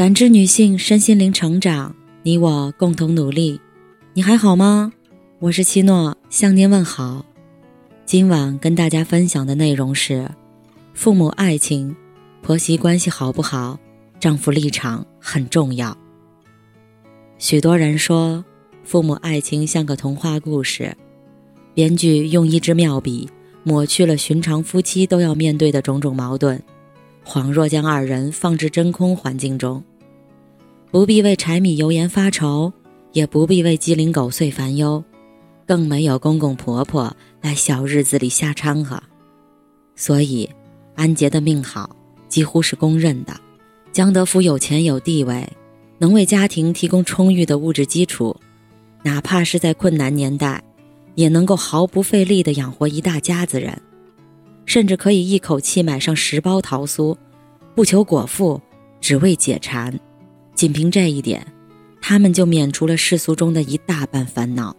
[0.00, 3.60] 感知女性身心灵成长，你我共同努力。
[4.14, 4.90] 你还好吗？
[5.40, 7.26] 我是七诺，向您问好。
[8.06, 10.26] 今晚跟大家分享的内容是：
[10.94, 11.94] 父母爱情、
[12.40, 13.78] 婆媳关系好不好，
[14.18, 15.94] 丈夫立场很重要。
[17.36, 18.42] 许多人说，
[18.82, 20.96] 父母爱情像个童话故事，
[21.74, 23.28] 编剧用一支妙笔
[23.64, 26.58] 抹去了寻常夫妻都要面对的种种矛盾，
[27.24, 29.82] 恍若将二人放置真空环境中。
[30.90, 32.72] 不必为柴米油盐发愁，
[33.12, 35.02] 也不必为鸡零狗碎烦忧，
[35.66, 39.00] 更没有公公婆婆来小日子里瞎掺和。
[39.94, 40.50] 所以，
[40.96, 41.94] 安杰的命好
[42.28, 43.32] 几乎是公认的。
[43.92, 45.48] 江德福有钱有地位，
[45.98, 48.34] 能为家庭提供充裕的物质基础，
[49.02, 50.62] 哪怕是在困难年代，
[51.14, 53.80] 也能够毫不费力地养活一大家子人，
[54.70, 57.16] 甚至可以一口气买上十包桃酥，
[57.74, 58.62] 不求果腹，
[59.00, 59.98] 只为解馋。
[60.54, 61.44] 仅凭这一点，
[62.00, 64.76] 他们就免除了世俗中的一大半烦恼。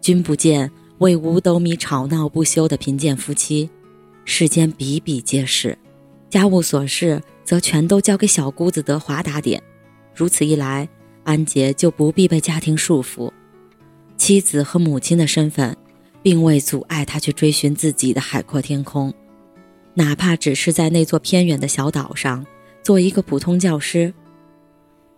[0.00, 3.70] 君不见，为五斗米吵闹不休的贫贱夫妻，
[4.24, 5.78] 世间比比皆是。
[6.28, 9.62] 家务琐事则全都交给小姑子德华打点。
[10.12, 10.88] 如此一来，
[11.22, 13.30] 安杰就不必被家庭束缚。
[14.16, 15.76] 妻子和母亲的身份，
[16.24, 19.12] 并未阻碍他去追寻自己的海阔天空，
[19.92, 22.46] 哪怕只是在那座偏远的小岛上
[22.82, 24.14] 做一个普通教师。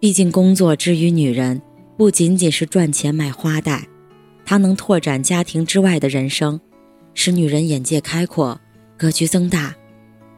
[0.00, 1.62] 毕竟，工作之于女人，
[1.96, 3.86] 不仅仅是赚钱买花戴，
[4.44, 6.60] 它能拓展家庭之外的人生，
[7.14, 8.60] 使女人眼界开阔，
[8.96, 9.76] 格局增大，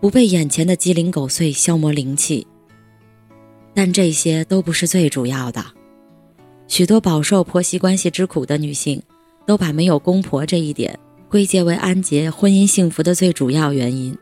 [0.03, 2.47] 不被眼前的鸡零狗碎消磨灵气。
[3.73, 5.65] 但这些都不是最主要的。
[6.67, 9.03] 许多饱受婆媳关系之苦的女性，
[9.49, 14.15] 都把没有公婆这一点归结为安杰婚姻幸福的最主要原因，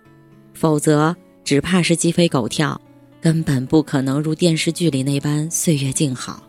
[0.55, 2.81] 否则只怕是鸡飞狗跳。
[3.21, 6.45] 根本不可能如电视剧里那般岁月静好。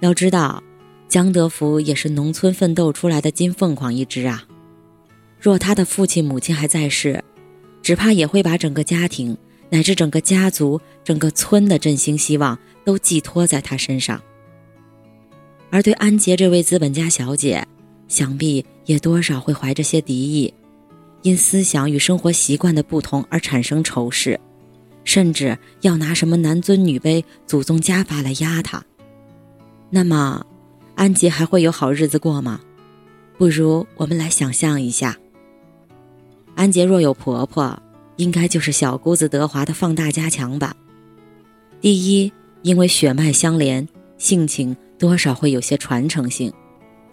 [0.00, 0.60] 要知道，
[1.06, 4.42] 江德福也是农村奋斗出来的金凤凰一只啊！
[5.38, 7.22] 若他的父亲母亲还在世，
[7.82, 9.36] 只怕也会把整个家庭
[9.70, 14.20] 乃至整个家族、整个村的振兴希望都寄托在他身上。
[15.70, 17.64] 而对安杰这位资本家小姐，
[18.08, 20.52] 想必也多少会怀着些敌意，
[21.22, 24.38] 因思想与生活习惯的不同而产生仇视。
[25.04, 28.84] 甚至要拿什么男尊女卑、祖宗家法来压他，
[29.88, 30.44] 那么，
[30.96, 32.60] 安杰还会有好日子过吗？
[33.38, 35.16] 不如我们来想象一下，
[36.56, 37.80] 安杰若有婆婆，
[38.16, 40.74] 应该就是小姑子德华的放大加强吧。
[41.80, 43.88] 第一，因为血脉相连，
[44.18, 46.50] 性情多少会有些传承性；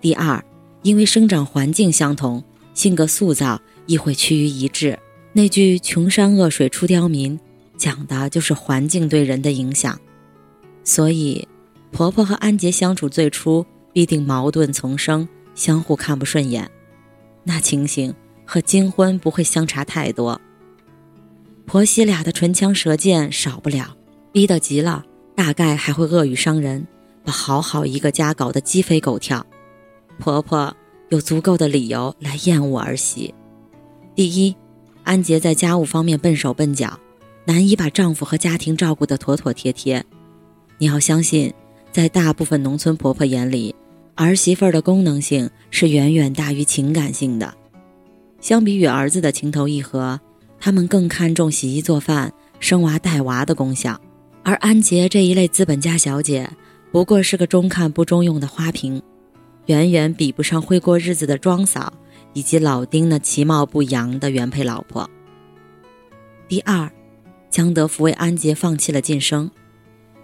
[0.01, 0.43] 第二，
[0.83, 2.43] 因为生长环境相同，
[2.75, 4.99] 性格塑造亦会趋于一致。
[5.33, 7.39] 那句“穷山恶水出刁民”。
[7.75, 9.99] 讲的就是环境对人的影响，
[10.83, 11.45] 所以
[11.91, 16.69] 婆婆和安杰相处最初必定矛盾丛生，相互看不顺眼，
[17.43, 18.13] 那情形
[18.45, 20.39] 和金婚不会相差太多。
[21.65, 23.97] 婆媳俩的唇枪舌剑少不了，
[24.31, 25.03] 逼得急了，
[25.35, 26.87] 大概还会恶语伤人，
[27.25, 29.45] 把好好一个家搞得鸡飞狗跳。
[30.19, 30.75] 婆婆
[31.09, 33.33] 有足够的理由来厌恶儿媳。
[34.15, 34.55] 第一，
[35.03, 36.99] 安杰在家务方面笨手笨脚。
[37.45, 40.01] 难以把丈夫和家庭照顾得妥妥帖帖。
[40.77, 41.53] 你要相信，
[41.91, 43.75] 在大部分农村婆婆眼里，
[44.15, 47.53] 儿媳妇的功能性是远远大于情感性的。
[48.39, 50.17] 相比于儿子的情投意合，
[50.57, 52.31] 他们更看重洗衣做饭、
[52.61, 53.99] 生娃带娃的功效。
[54.41, 56.49] 而安杰这一类资本家小姐，
[56.93, 59.01] 不过是个中看不中用的花瓶，
[59.67, 61.93] 远远比不上会过日子的庄嫂
[62.33, 65.09] 以及老丁那其貌不扬的原配老婆。
[66.47, 66.91] 第二。
[67.49, 69.51] 江德福为安杰放弃了晋升，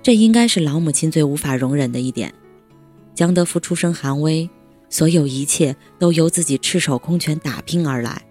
[0.02, 2.34] 这应该是老母亲最无法容忍的一点。
[3.14, 4.50] 江德福出身寒微，
[4.90, 8.24] 所有一切都由自己赤手空拳打拼而来，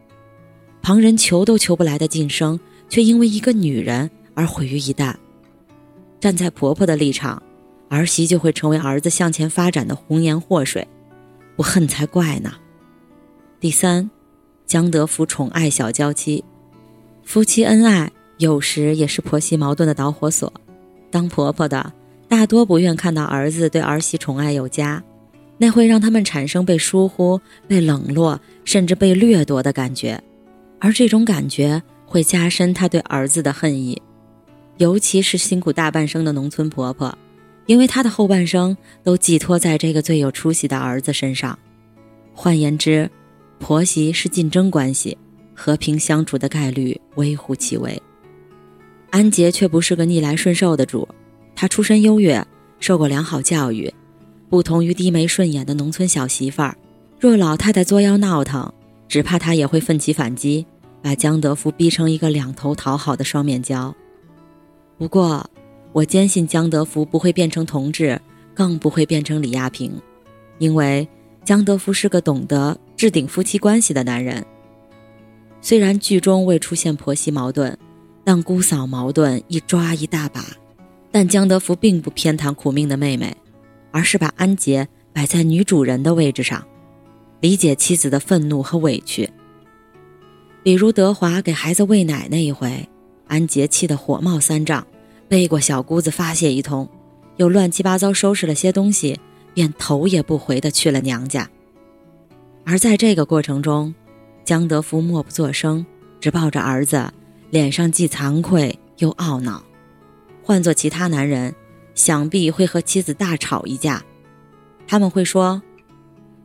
[0.83, 2.59] 旁人求都求不来的晋升，
[2.89, 5.15] 却因为一个女人而毁于一旦。
[6.19, 7.41] 站在婆婆的立场，
[7.89, 10.85] 儿媳就会成为儿子向前发展的红颜祸水，
[11.59, 12.53] 不恨才怪呢。
[13.59, 14.09] 第三，
[14.65, 16.45] 江德福宠爱小娇妻，
[17.25, 18.13] 夫妻恩爱。
[18.37, 20.53] 有时也是婆媳矛盾的导火索。
[21.11, 21.93] 当婆婆的
[22.29, 25.03] 大多不愿看到儿子对儿媳宠爱有加，
[25.57, 30.23] 那会让他们产生被疏忽、被冷落，甚至被掠夺的感觉。
[30.79, 34.01] 而这种感觉会加深她对儿子的恨意。
[34.77, 37.19] 尤其是辛苦大半生的农村婆婆，
[37.69, 38.75] 因为他的后半生
[39.05, 41.57] 都寄托在这个最有出息的儿子身上。
[42.33, 43.09] 换言之，
[43.59, 45.17] 婆媳是竞争关系，
[45.55, 48.03] 和平相处的概率微乎其微。
[49.11, 51.07] 安杰却不是个逆来顺受的主，
[51.55, 52.43] 她出身优越，
[52.81, 53.93] 受过良好教育，
[54.49, 56.75] 不同于低眉顺眼的农村小媳妇儿。
[57.21, 58.73] 若老太太作妖闹腾，
[59.09, 60.65] 只怕她也会奋起反击，
[61.03, 63.95] 把江德福逼成一个两头讨好的双面胶。
[64.97, 65.45] 不过，
[65.93, 68.21] 我坚信江德福不会变成同志，
[68.55, 69.93] 更不会变成李亚平，
[70.59, 71.07] 因为
[71.45, 74.45] 江德福是个懂得置顶夫妻关系的男人。
[75.61, 77.77] 虽然剧中未出现婆媳矛盾，
[78.23, 80.45] 但姑嫂矛盾一抓一大把。
[81.11, 83.35] 但江德福并不偏袒苦命的妹妹，
[83.91, 86.63] 而是把安杰摆在女主人的位置上，
[87.41, 89.29] 理解妻子的愤怒和委屈。
[90.63, 92.87] 比如德华给孩子喂奶那一回，
[93.27, 94.87] 安杰气得火冒三丈，
[95.29, 96.89] 背过小姑子发泄一通，
[97.37, 99.21] 又乱七八糟收拾了些东西，
[99.53, 101.49] 便头也不回地去了娘家。
[102.65, 103.95] 而在这个过程中，
[104.45, 105.85] 江德福默不作声，
[106.21, 107.13] 只抱着儿子，
[107.51, 109.63] 脸上既惭愧又懊恼。
[110.43, 111.55] 换做其他男人，
[111.95, 114.03] 想必会和妻子大吵一架。
[114.87, 115.61] 他们会说：“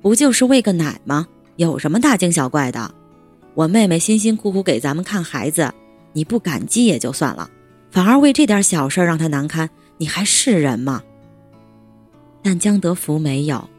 [0.02, 1.28] 不就是喂个奶吗？
[1.56, 2.94] 有什么大惊小怪的？
[3.54, 5.72] 我妹妹辛辛苦苦给咱们看孩子，
[6.12, 7.50] 你不感激也就算了，
[7.94, 9.70] 反而为这点小事让他难堪，
[10.00, 11.04] 你还是人吗？”
[12.42, 13.70] 但江德福没有，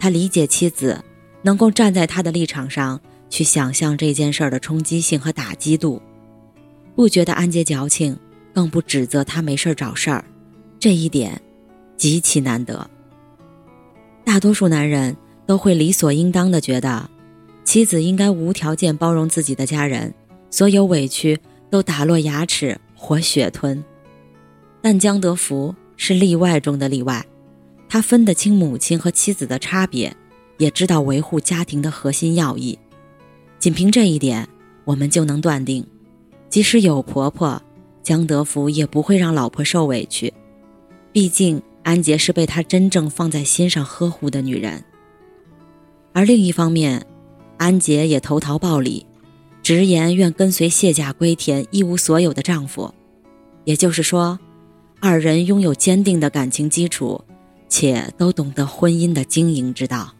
[0.00, 1.02] 他理解妻子，
[1.42, 3.00] 能够站在他的立场上
[3.30, 6.02] 去想象这件事儿的冲击性和打击度，
[6.96, 8.18] 不觉得安杰矫情。
[8.52, 10.24] 更不指责他没事找事儿，
[10.78, 11.42] 这一点
[11.96, 12.88] 极其难得。
[14.24, 17.10] 大多数男人都会理所应当的觉得，
[17.64, 20.14] 妻子应该无条件包容自己的家人，
[20.52, 21.36] 所有委屈
[21.68, 23.84] 都打落牙齿活血吞。
[24.80, 27.22] 但江德福是例外中的例外，
[27.86, 30.16] 他分得清母亲和妻子的差别，
[30.56, 32.78] 也知道维护家庭的核心要义。
[33.58, 34.48] 仅凭这一点，
[34.86, 35.86] 我们就能断定，
[36.48, 37.60] 即使有婆婆。
[38.02, 40.32] 江德福也不会让老婆受委屈，
[41.12, 44.82] 毕竟安杰是被他真正放在心上呵护的女人。
[46.14, 47.06] 而另一方面，
[47.58, 49.06] 安杰也投桃报李，
[49.64, 52.94] 直言愿跟随谢家归田一无所有的丈夫。
[53.64, 54.38] 也就是说，
[55.00, 57.24] 二人拥有坚定的感情基础，
[57.66, 60.12] 且都懂得婚姻的经营之道。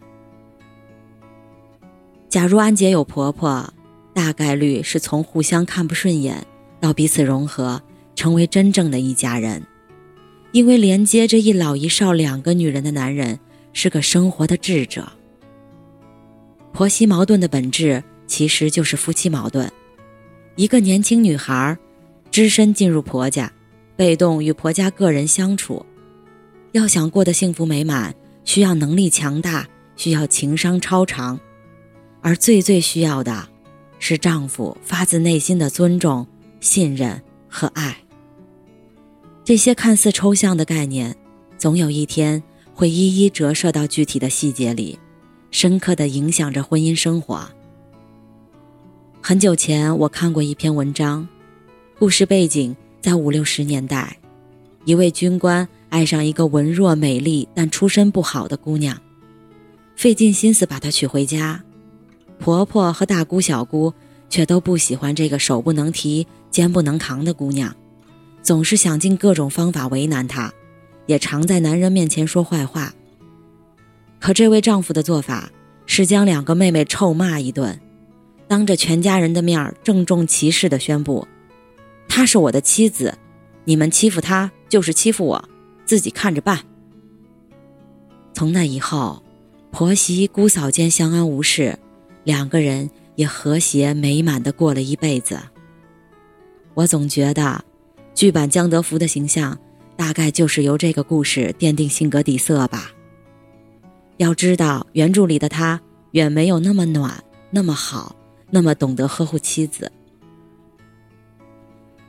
[2.27, 3.71] 假如安杰有婆婆，
[4.15, 6.43] 大概率是从互相看不顺眼。
[6.79, 7.81] 到彼此融合，
[8.15, 9.63] 成为真正的一家人，
[10.53, 13.39] 因为连接着一老一少两个女人的男人
[13.73, 15.07] 是个生活的智者。
[16.73, 19.71] 婆媳矛盾的本质其实就是夫妻矛盾。
[20.55, 21.77] 一个年轻女孩，
[22.31, 23.51] 只身进入婆家，
[23.95, 25.85] 被动与婆家个人相处，
[26.71, 31.39] 要想过得幸福美满，需要能力强大，需要情商超常，
[32.21, 33.47] 而最最需要的，
[33.99, 36.27] 是丈夫发自内心的尊重。
[36.61, 37.95] 信任和爱，
[39.43, 41.15] 这些看似抽象的概念，
[41.59, 42.41] 总有一天
[42.73, 44.97] 会一一折射到具体的细节里，
[45.51, 47.47] 深刻的影响着婚姻生活。
[49.27, 51.27] 很久前，我看过一篇文章，
[51.97, 54.15] 故事背景在五六十年代，
[54.83, 58.95] 一位军官爱上一个文弱美丽但出身不好的姑娘，
[59.95, 61.63] 费尽心思把她娶回家，
[62.37, 63.91] 婆婆和大姑小姑。
[64.29, 67.75] 却都不喜欢这个手不能提、肩不能扛的姑娘，
[68.43, 70.53] 总是想尽各种方法为难她，
[71.07, 72.93] 也常在男人面前说坏话。
[74.19, 75.49] 可这位丈夫的做法
[75.87, 77.79] 是将两个妹妹臭骂一顿，
[78.47, 81.27] 当着全家人的面郑重其事地宣布
[82.07, 83.17] ：“她是我的妻子，
[83.63, 85.49] 你们欺负她就是欺负我，
[85.85, 86.59] 自己看着办。”
[88.33, 89.23] 从那以后，
[89.71, 91.77] 婆媳姑嫂间相安无事，
[92.23, 92.89] 两个人。
[93.15, 95.39] 也和谐美满的过了一辈子。
[96.73, 97.63] 我总觉得，
[98.13, 99.57] 剧版江德福的形象，
[99.95, 102.91] 大概就是由这个故事奠定性格底色吧。
[104.17, 105.79] 要知道，原著里的他
[106.11, 108.13] 远没有那么暖、那么好、
[108.49, 109.91] 那么懂得呵护妻子。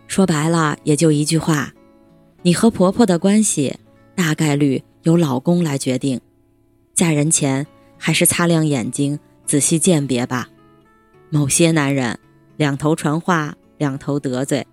[0.06, 1.74] 说白了，也就一句话：
[2.42, 3.76] 你和婆婆的关系，
[4.14, 6.20] 大概率由老公来决定。
[6.94, 7.66] 嫁人前，
[7.98, 10.48] 还是擦亮眼睛，仔细鉴别吧。
[11.28, 12.18] 某些男人
[12.56, 14.66] 两头传话，两头得罪，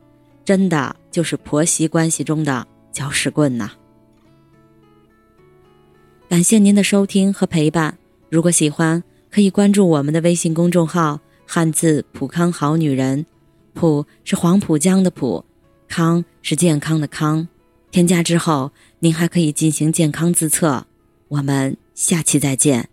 [0.45, 3.71] 真的就是婆媳关系中的搅屎棍呐。
[6.29, 7.97] 感谢您的收听和陪伴，
[8.29, 11.19] 如果喜欢，可以关注我们的微信公众号
[11.55, 13.27] “汉字普康好女人”，
[13.75, 15.45] 普是黄浦江的浦，
[15.87, 17.47] 康是健康的康。
[17.91, 20.87] 添加之后，您还可以进行健康自测。
[21.27, 22.89] 我们下期再见。